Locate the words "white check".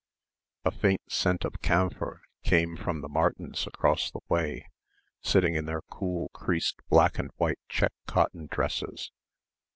7.37-7.93